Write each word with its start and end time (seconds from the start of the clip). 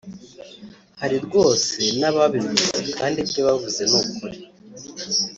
hari 1.01 1.17
rwose 1.25 1.81
n’ababivuze 1.99 2.81
kandi 2.97 3.17
ibyo 3.25 3.41
bavuze 3.47 3.81
ni 3.89 3.97
ukuri 4.01 4.37